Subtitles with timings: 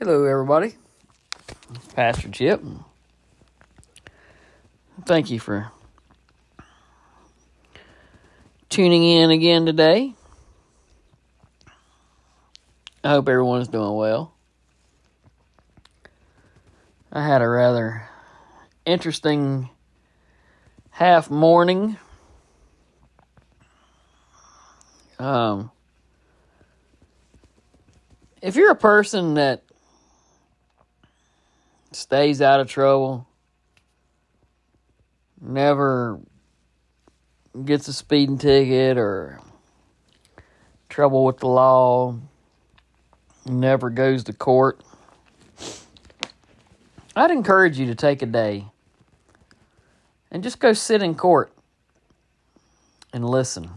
[0.00, 0.76] Hello, everybody.
[1.96, 2.62] Pastor Chip.
[5.04, 5.72] Thank you for
[8.68, 10.14] tuning in again today.
[13.02, 14.32] I hope everyone's doing well.
[17.10, 18.08] I had a rather
[18.86, 19.68] interesting
[20.90, 21.96] half morning.
[25.18, 25.72] Um,
[28.40, 29.64] if you're a person that
[31.92, 33.26] stays out of trouble,
[35.40, 36.20] never
[37.64, 39.40] gets a speeding ticket or
[40.88, 42.14] trouble with the law,
[43.46, 44.82] never goes to court,
[47.16, 48.66] I'd encourage you to take a day
[50.30, 51.52] and just go sit in court
[53.12, 53.70] and listen.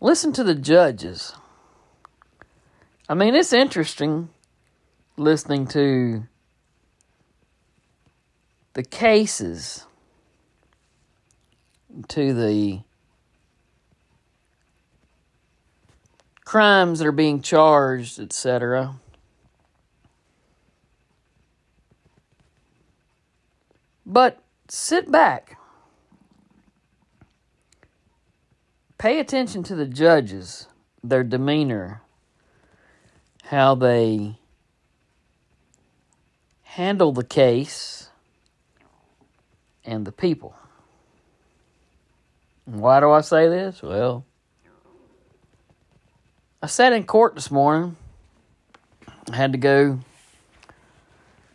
[0.00, 1.34] Listen to the judges.
[3.08, 4.30] I mean, it's interesting
[5.18, 6.24] listening to
[8.74, 9.84] the cases,
[12.08, 12.80] to the
[16.44, 18.94] crimes that are being charged, etc.
[24.06, 25.58] But sit back.
[28.96, 30.66] Pay attention to the judges,
[31.04, 32.02] their demeanor,
[33.44, 34.37] how they
[36.78, 38.08] handle the case
[39.84, 40.54] and the people.
[42.66, 43.82] Why do I say this?
[43.82, 44.24] Well,
[46.62, 47.96] I sat in court this morning.
[49.28, 49.98] I had to go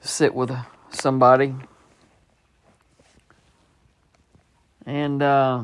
[0.01, 0.53] sit with
[0.89, 1.55] somebody.
[4.85, 5.63] And uh,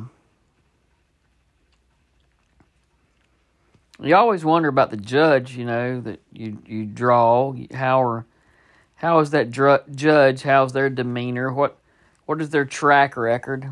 [4.02, 7.54] you always wonder about the judge, you know, that you, you draw.
[7.74, 8.26] How are
[9.00, 10.44] how is that dr- judge?
[10.44, 11.54] How's their demeanor?
[11.54, 11.78] What
[12.26, 13.66] what is their track record?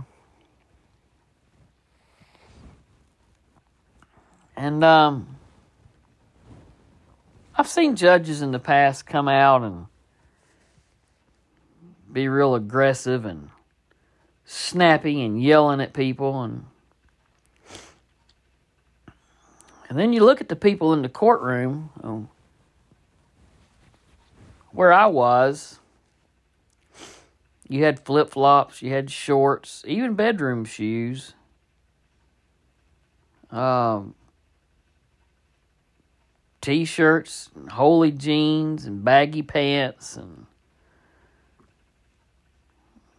[4.55, 5.35] And um,
[7.55, 9.87] I've seen judges in the past come out and
[12.11, 13.49] be real aggressive and
[14.45, 16.66] snappy and yelling at people and
[19.89, 22.29] and then you look at the people in the courtroom um,
[24.77, 25.79] where I was
[27.67, 31.33] you had flip flops, you had shorts, even bedroom shoes.
[33.51, 34.16] Um,
[36.61, 40.45] t-shirts, holey jeans, and baggy pants, and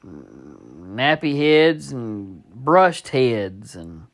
[0.04, 4.06] nappy heads and brushed heads, and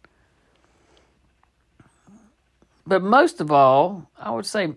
[2.87, 4.75] but most of all, I would say,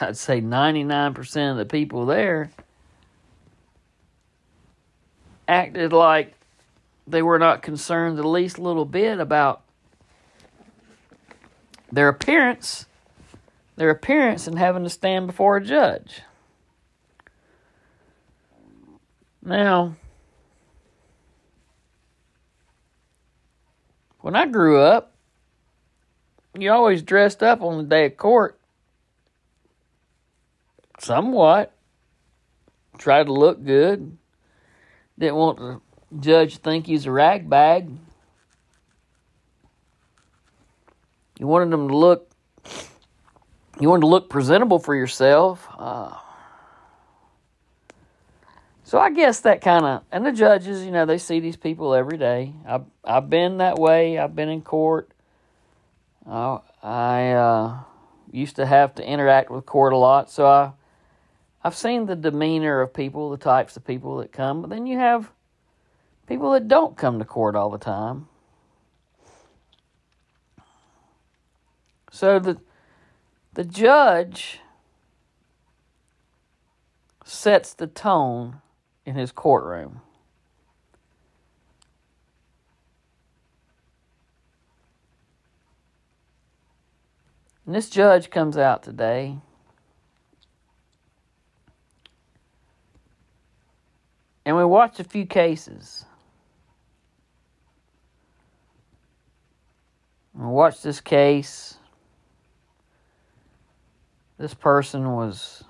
[0.00, 2.50] I'd say ninety nine percent of the people there
[5.46, 6.34] acted like
[7.06, 9.62] they were not concerned the least little bit about
[11.92, 12.86] their appearance,
[13.76, 16.22] their appearance and having to stand before a judge.
[19.42, 19.96] Now,
[24.20, 25.12] when I grew up,
[26.58, 28.58] you always dressed up on the day of court.
[30.98, 31.72] Somewhat.
[32.98, 34.16] Try to look good.
[35.18, 35.80] Didn't want the
[36.20, 37.90] judge to think he's a rag bag.
[41.38, 42.30] You wanted them to look.
[43.80, 45.68] You wanted to look presentable for yourself.
[45.76, 46.16] Uh,
[48.84, 51.94] so I guess that kind of and the judges, you know, they see these people
[51.94, 52.52] every day.
[52.66, 54.18] I've I've been that way.
[54.18, 55.10] I've been in court.
[56.28, 57.78] Uh, I uh,
[58.30, 60.72] used to have to interact with court a lot, so I
[61.64, 64.98] I've seen the demeanor of people, the types of people that come, but then you
[64.98, 65.30] have
[66.28, 68.28] people that don't come to court all the time.
[72.12, 72.60] So the
[73.54, 74.60] the judge
[77.24, 78.60] sets the tone
[79.06, 80.00] in his courtroom.
[87.64, 89.38] And this judge comes out today.
[94.44, 96.04] And we watched a few cases.
[100.34, 101.78] We watched this case.
[104.36, 105.64] This person was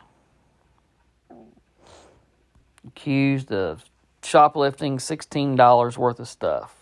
[2.86, 3.84] accused of
[4.22, 6.74] shoplifting $16 worth of stuff.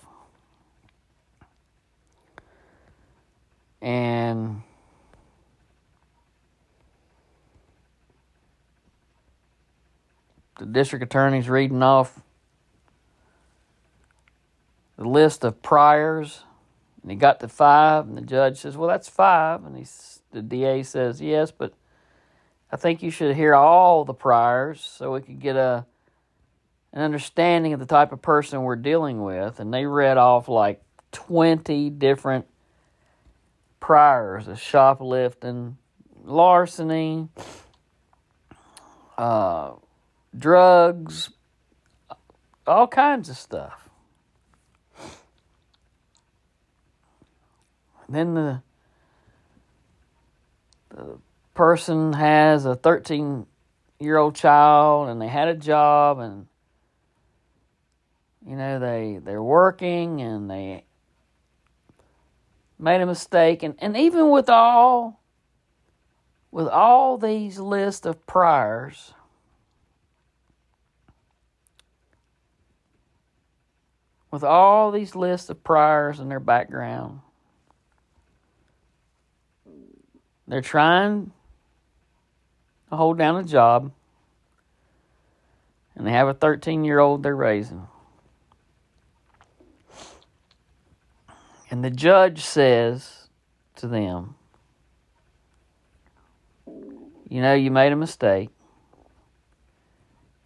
[3.81, 4.63] And
[10.63, 12.21] the district attorney's reading off
[14.97, 16.45] the list of priors,
[17.03, 19.65] and he got to five, and the judge says, "Well, that's five.
[19.65, 21.75] and he's the DA says, "Yes, but
[22.71, 25.85] I think you should hear all the priors so we could get a
[26.93, 30.81] an understanding of the type of person we're dealing with." And they read off like
[31.11, 32.47] twenty different
[33.81, 35.77] priors of shoplifting,
[36.25, 37.29] larceny,
[39.19, 39.73] uh,
[40.37, 41.31] drugs,
[42.67, 43.89] all kinds of stuff.
[48.07, 48.63] And Then the
[50.91, 51.19] the
[51.55, 53.47] person has a 13
[53.99, 56.47] year old child and they had a job and
[58.47, 60.85] you know they they're working and they
[62.79, 65.21] made a mistake and, and even with all
[66.51, 69.15] with all these lists of priors
[74.33, 77.21] with all these lists of priors and their background
[80.49, 81.31] they're trying
[82.91, 83.93] to hold down a job
[85.95, 87.87] and they have a 13 year old they're raising
[91.73, 93.31] And the judge says
[93.77, 94.35] to them,
[96.67, 98.51] You know, you made a mistake.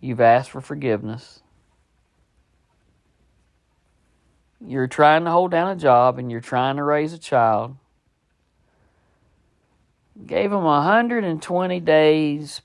[0.01, 1.43] You've asked for forgiveness.
[4.67, 7.77] You're trying to hold down a job and you're trying to raise a child.
[10.27, 12.63] Gave him 120 days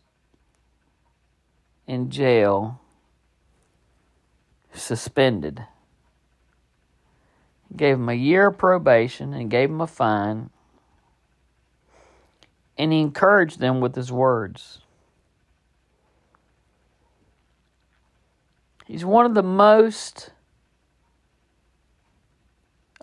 [1.85, 2.79] in jail,
[4.73, 5.65] suspended
[7.75, 10.49] gave him a year of probation and gave him a fine.
[12.77, 14.79] And he encouraged them with his words.
[18.85, 20.31] He's one of the most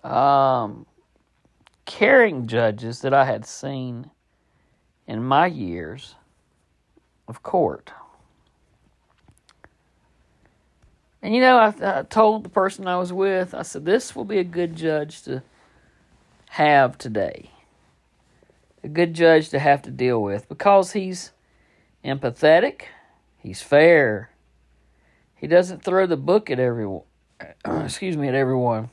[0.05, 0.87] um,
[1.85, 4.11] caring judges that I had seen
[5.07, 6.15] in my years
[7.27, 7.93] of court.
[11.23, 14.25] And you know, I, I told the person I was with, I said, this will
[14.25, 15.43] be a good judge to
[16.51, 17.51] have today.
[18.85, 21.33] A good judge to have to deal with because he's
[22.05, 22.83] empathetic,
[23.37, 24.31] he's fair.
[25.35, 27.03] He doesn't throw the book at everyone.
[27.65, 28.91] excuse me, at everyone.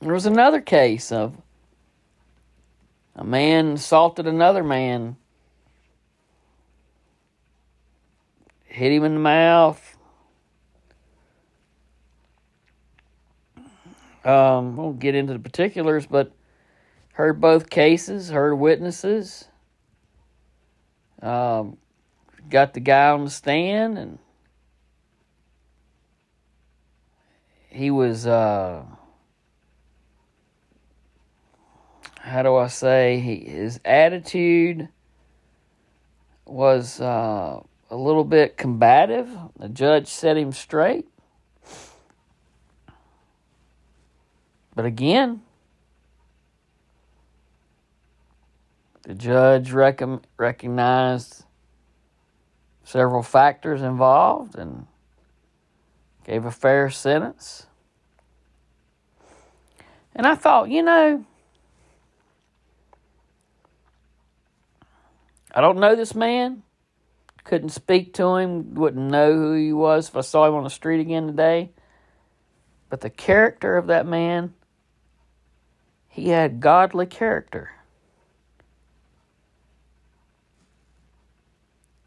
[0.00, 1.36] There was another case of
[3.16, 5.16] a man assaulted another man
[8.74, 9.96] hit him in the mouth.
[14.24, 16.32] Um, won't get into the particulars, but
[17.12, 19.46] heard both cases, heard witnesses.
[21.22, 21.76] Um,
[22.50, 24.18] got the guy on the stand, and
[27.74, 28.84] he was, uh,
[32.20, 34.88] how do I say, he, his attitude
[36.46, 37.60] was uh,
[37.90, 39.28] a little bit combative.
[39.58, 41.08] The judge set him straight.
[44.76, 45.42] But again,
[49.02, 50.00] the judge rec-
[50.36, 51.44] recognized
[52.84, 54.86] several factors involved and
[56.24, 57.66] gave a fair sentence.
[60.16, 61.24] And I thought, you know,
[65.54, 66.62] I don't know this man.
[67.44, 70.70] Couldn't speak to him, wouldn't know who he was if I saw him on the
[70.70, 71.70] street again today.
[72.88, 74.54] But the character of that man,
[76.08, 77.72] he had godly character.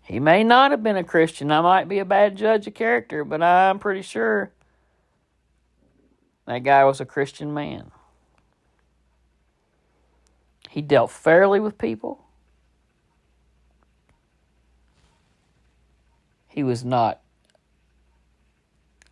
[0.08, 1.52] He may not have been a Christian.
[1.52, 4.54] I might be a bad judge of character, but I'm pretty sure
[6.46, 7.92] that guy was a Christian man.
[10.70, 12.24] He dealt fairly with people.
[16.48, 17.20] He was not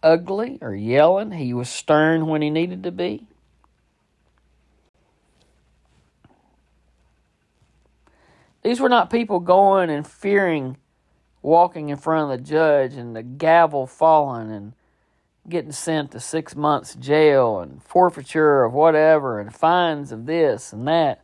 [0.02, 1.32] ugly or yelling.
[1.32, 3.28] He was stern when he needed to be.
[8.64, 10.78] These were not people going and fearing
[11.46, 14.74] walking in front of the judge and the gavel falling and
[15.48, 20.88] getting sent to six months jail and forfeiture of whatever and fines of this and
[20.88, 21.24] that.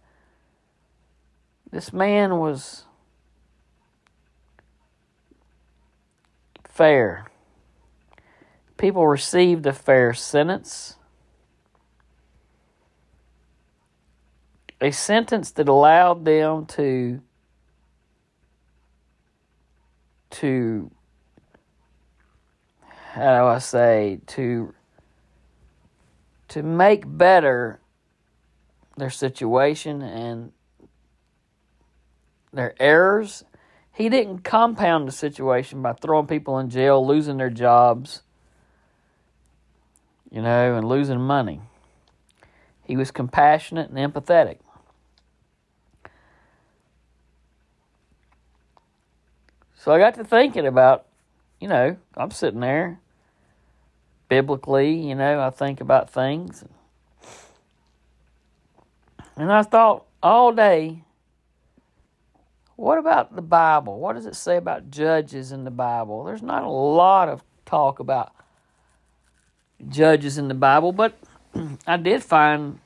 [1.72, 2.84] This man was
[6.70, 7.26] fair.
[8.78, 10.98] People received a fair sentence.
[14.80, 17.22] A sentence that allowed them to
[20.32, 20.92] to
[23.14, 24.74] how do I say to
[26.50, 27.80] to make better
[28.98, 30.52] their situation and
[32.54, 33.44] their errors.
[33.94, 38.22] He didn't compound the situation by throwing people in jail, losing their jobs,
[40.30, 41.62] you know, and losing money.
[42.84, 44.58] He was compassionate and empathetic.
[49.82, 51.08] So I got to thinking about,
[51.60, 53.00] you know, I'm sitting there
[54.30, 56.64] biblically, you know, I think about things.
[59.36, 61.02] And I thought all day,
[62.76, 64.00] what about the Bible?
[64.00, 66.26] What does it say about judges in the Bible?
[66.26, 68.36] There's not a lot of talk about
[69.90, 71.18] judges in the Bible, but
[71.88, 72.80] I did find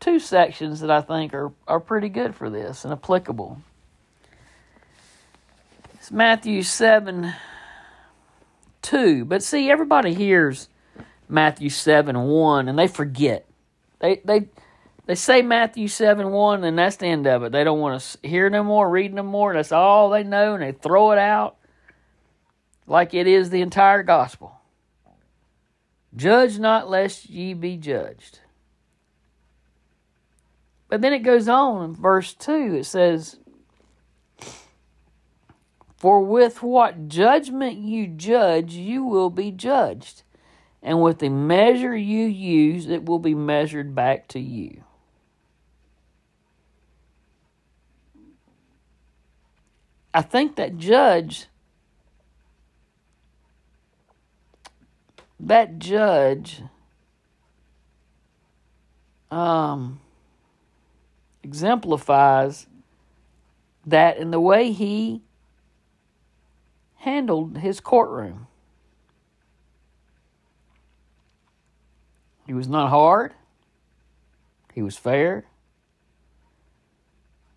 [0.00, 3.62] two sections that I think are, are pretty good for this and applicable.
[6.04, 7.32] It's Matthew 7
[8.82, 9.24] 2.
[9.24, 10.68] But see, everybody hears
[11.30, 13.46] Matthew 7 1 and they forget.
[14.00, 14.48] They, they,
[15.06, 17.52] they say Matthew 7 1 and that's the end of it.
[17.52, 19.54] They don't want to hear no more, read no more.
[19.54, 21.56] That's all they know and they throw it out
[22.86, 24.60] like it is the entire gospel.
[26.14, 28.40] Judge not lest ye be judged.
[30.90, 33.38] But then it goes on in verse 2, it says,
[36.04, 40.22] For with what judgment you judge, you will be judged.
[40.82, 44.84] And with the measure you use, it will be measured back to you.
[50.12, 51.46] I think that judge
[55.40, 56.60] that judge
[59.30, 60.00] um,
[61.42, 62.66] exemplifies
[63.86, 65.22] that in the way he
[67.04, 68.46] handled his courtroom.
[72.46, 73.32] He was not hard.
[74.74, 75.46] He was fair.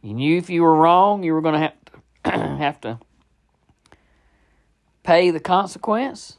[0.02, 3.00] He knew if you were wrong, you were going to have to have to
[5.04, 6.38] pay the consequence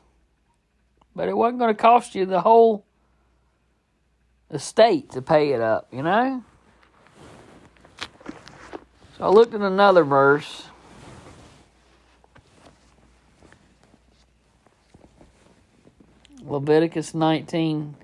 [1.19, 2.87] but it wasn't going to cost you the whole
[4.53, 6.45] estate to pay it up, you know?
[9.17, 10.69] So I looked at another verse.
[16.49, 17.95] Leviticus 19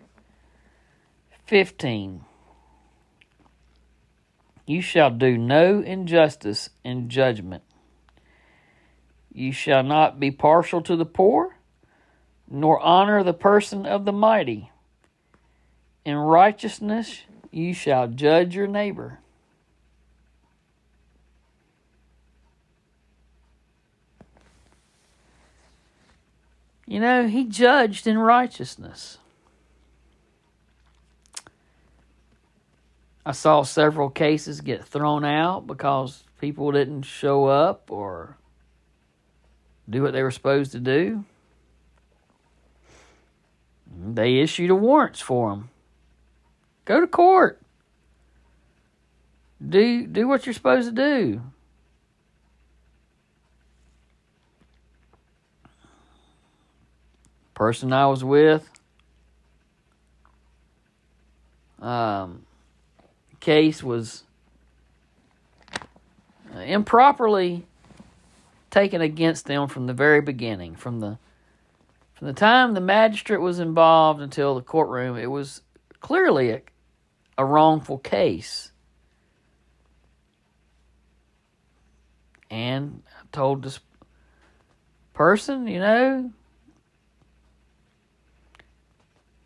[1.47, 2.25] 15.
[4.67, 7.63] You shall do no injustice in judgment.
[9.33, 11.57] You shall not be partial to the poor
[12.51, 14.71] nor honor the person of the mighty.
[16.05, 19.21] In righteousness you shall judge your neighbor.
[26.87, 29.19] You know, he judged in righteousness.
[33.27, 38.37] I saw several cases get thrown out because people didn't show up or
[39.89, 41.25] do what they were supposed to do.
[43.97, 45.71] They issued a warrants for them.
[46.85, 47.61] Go to court.
[49.67, 51.41] Do do what you're supposed to do.
[57.55, 58.69] Person I was with,
[61.81, 62.45] um,
[63.39, 64.25] case was
[66.57, 67.65] improperly
[68.71, 71.19] taken against them from the very beginning, from the
[72.15, 75.63] from the time the magistrate was involved until the courtroom, it was
[76.01, 76.63] clearly a,
[77.37, 78.73] a wrongful case.
[82.51, 83.81] And I told this
[85.13, 86.33] person, you know,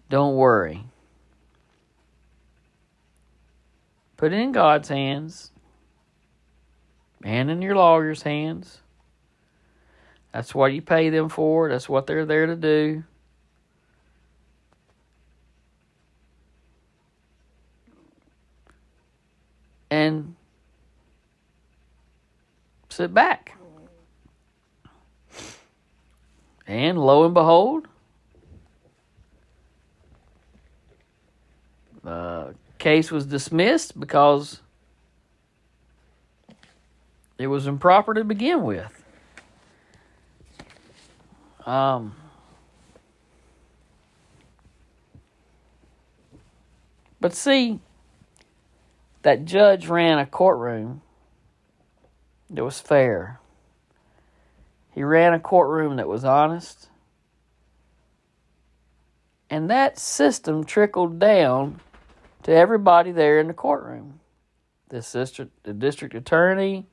[0.09, 0.85] don't worry.
[4.17, 5.53] Put it in God's hands
[7.23, 8.81] and in your lawyer's hands.
[10.33, 11.69] That's what you pay them for.
[11.69, 13.05] That's what they're there to do.
[19.91, 20.35] And
[22.89, 23.57] sit back.
[26.67, 27.89] And lo and behold,
[32.09, 34.61] the case was dismissed because
[37.37, 39.05] it was improper to begin with.
[41.67, 42.15] Um,
[47.21, 47.81] but see,
[49.23, 51.03] that judge ran a courtroom
[52.49, 53.39] that was fair.
[54.95, 56.89] He ran a courtroom that was honest.
[59.51, 61.81] And that system trickled down
[62.49, 64.21] to everybody there in the courtroom.
[64.89, 66.87] The sister, the district attorney,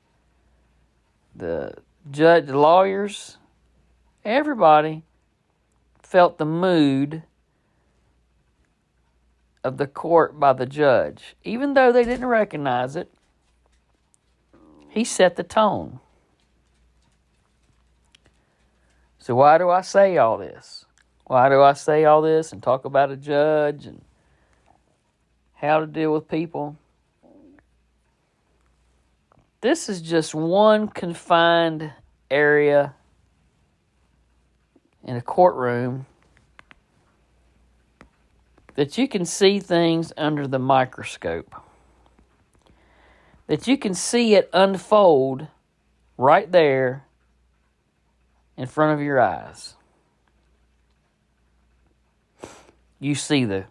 [1.34, 1.76] the
[2.12, 3.38] judge, the lawyers,
[4.26, 5.04] everybody
[6.04, 7.24] felt the mood
[9.64, 11.38] of the court by the judge.
[11.46, 13.14] Even though they didn't recognize it,
[14.90, 16.02] he set the tone.
[19.20, 20.84] So, why do I say all this?
[21.24, 24.02] Why do I say all this and talk about a judge and
[25.66, 26.78] how to deal with people?
[29.62, 31.92] This is just one confined
[32.30, 32.94] area
[35.04, 36.06] in a courtroom
[38.76, 41.56] that you can see things under the microscope,
[43.48, 45.48] that you can see it unfold
[46.18, 47.06] right there
[48.58, 49.76] in front of your eyes.
[53.00, 53.66] You see the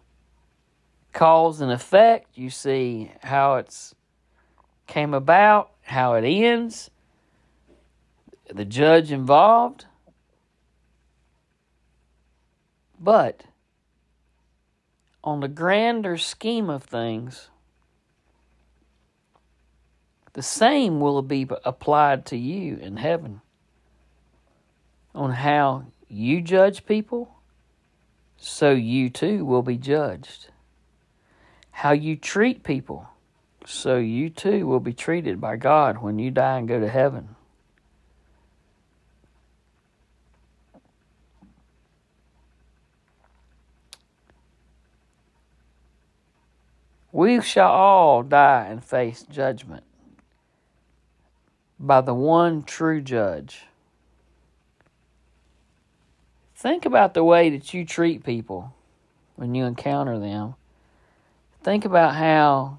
[1.15, 3.95] cause and effect, you see how it's
[4.85, 6.91] came about, how it ends,
[8.53, 9.85] the judge involved.
[12.99, 13.45] But
[15.23, 17.49] on the grander scheme of things,
[20.33, 23.39] the same will be applied to you in heaven
[25.15, 27.35] on how you judge people,
[28.37, 30.49] so you too will be judged.
[31.75, 33.05] How you treat people,
[33.65, 37.35] so you too will be treated by God when you die and go to heaven.
[47.11, 49.83] We shall all die and face judgment
[51.77, 53.65] by the one true judge.
[56.55, 58.73] Think about the way that you treat people
[59.35, 60.55] when you encounter them.
[61.65, 62.77] Think about how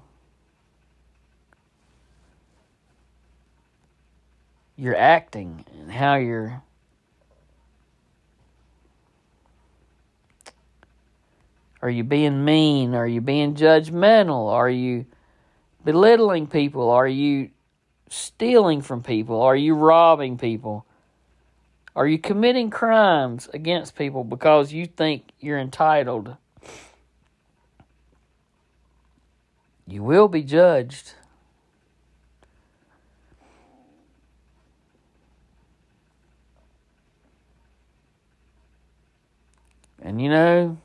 [4.77, 6.63] you're acting and how you're
[11.81, 12.95] Are you being mean?
[12.95, 14.49] Are you being judgmental?
[14.53, 15.05] Are you
[15.83, 16.89] belittling people?
[16.89, 17.49] Are you
[18.07, 19.41] stealing from people?
[19.41, 20.85] Are you robbing people?
[21.93, 26.37] Are you committing crimes against people because you think you're entitled?
[29.87, 31.13] You will be judged.
[40.01, 40.77] And you know,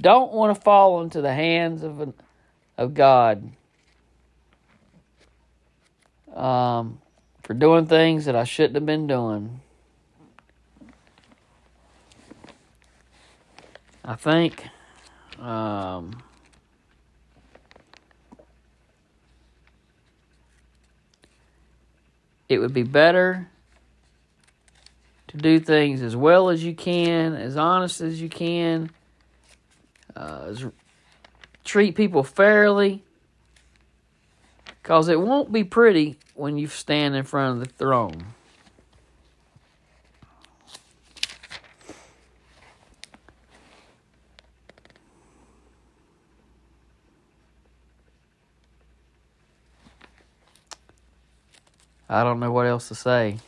[0.00, 2.14] don't want to fall into the hands of an,
[2.78, 3.50] of God
[6.34, 7.00] um,
[7.42, 9.60] for doing things that I shouldn't have been doing.
[14.04, 14.66] I think
[15.38, 16.22] um,
[22.48, 23.48] it would be better
[25.28, 28.90] to do things as well as you can, as honest as you can
[30.16, 30.54] uh,
[31.64, 33.02] treat people fairly
[34.82, 38.26] because it won't be pretty when you stand in front of the throne.
[52.12, 53.38] I don't know what else to say.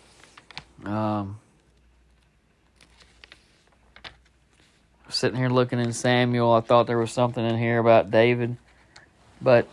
[0.85, 1.40] Um,
[5.09, 8.57] sitting here looking in Samuel, I thought there was something in here about David,
[9.40, 9.66] but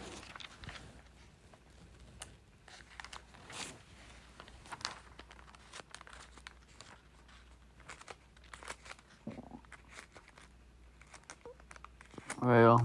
[12.42, 12.84] well.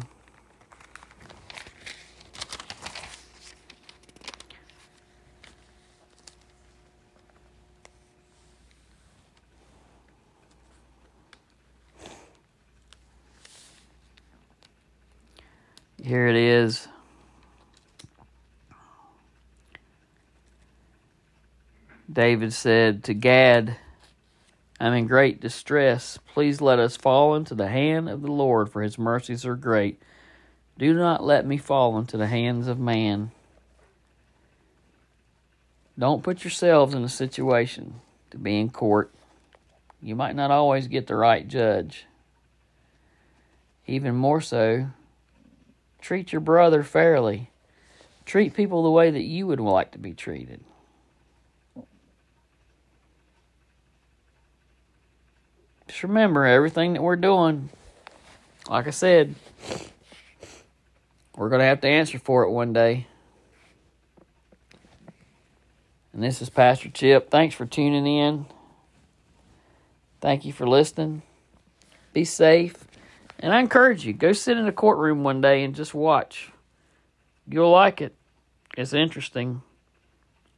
[16.04, 16.86] Here it is.
[22.12, 23.78] David said to Gad,
[24.78, 26.18] I'm in great distress.
[26.34, 29.98] Please let us fall into the hand of the Lord, for his mercies are great.
[30.76, 33.30] Do not let me fall into the hands of man.
[35.98, 39.10] Don't put yourselves in a situation to be in court.
[40.02, 42.04] You might not always get the right judge.
[43.86, 44.88] Even more so,
[46.04, 47.50] treat your brother fairly.
[48.26, 50.60] Treat people the way that you would like to be treated.
[55.88, 57.70] Just remember everything that we're doing,
[58.68, 59.34] like I said,
[61.36, 63.06] we're going to have to answer for it one day.
[66.12, 67.30] And this is Pastor Chip.
[67.30, 68.44] Thanks for tuning in.
[70.20, 71.22] Thank you for listening.
[72.12, 72.84] Be safe.
[73.38, 76.50] And I encourage you, go sit in a courtroom one day and just watch.
[77.48, 78.14] You'll like it.
[78.76, 79.62] It's interesting.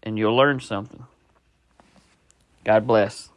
[0.02, 1.04] And you'll learn something.
[2.64, 3.30] God bless.